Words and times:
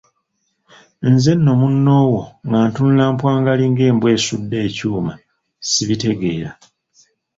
Nze 1.11 1.31
nno 1.35 1.51
munnoowo 1.59 2.21
nga 2.47 2.57
ntunula 2.67 3.03
mpwangali 3.13 3.63
ng'embwa 3.71 4.07
esudde 4.17 4.57
ekyuma 4.67 5.13
ssibitegeera. 5.65 6.51